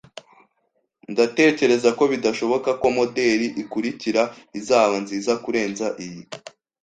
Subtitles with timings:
[1.11, 4.21] Ndatekereza ko bidashoboka ko moderi ikurikira
[4.59, 6.23] izaba nziza kurenza iyi